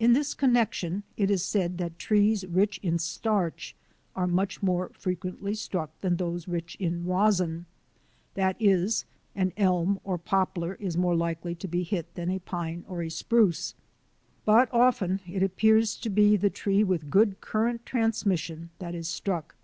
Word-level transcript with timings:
In 0.00 0.12
this 0.12 0.34
connection 0.34 1.04
it 1.16 1.30
is 1.30 1.40
said 1.44 1.78
that 1.78 2.00
trees 2.00 2.44
rich 2.44 2.78
in 2.82 2.94
LIGHTNING 2.94 2.94
AND 2.94 2.98
THUNDER 3.00 3.32
125 3.34 3.70
starch 3.70 3.76
are 4.16 4.26
much 4.26 4.60
more 4.60 4.88
frequently 4.88 5.54
struck 5.54 6.00
than 6.00 6.16
those 6.16 6.48
rich 6.48 6.74
in 6.80 7.04
rosin; 7.06 7.66
that 8.34 8.56
is, 8.58 9.04
an 9.36 9.52
elm 9.56 10.00
or 10.02 10.18
poplar 10.18 10.74
is 10.80 10.96
more 10.96 11.14
likely 11.14 11.54
to 11.54 11.68
be 11.68 11.84
hit 11.84 12.12
than 12.16 12.28
a 12.28 12.40
pine 12.40 12.84
or 12.88 13.04
a 13.04 13.08
spruce. 13.08 13.74
But 14.44 14.68
often 14.74 15.20
it 15.28 15.44
ap 15.44 15.56
pears 15.56 15.94
to 15.98 16.10
be 16.10 16.36
the 16.36 16.50
tree 16.50 16.82
with 16.82 17.08
good 17.08 17.40
current 17.40 17.86
transmission 17.86 18.70
that 18.80 18.96
is 18.96 19.06
struck. 19.06 19.54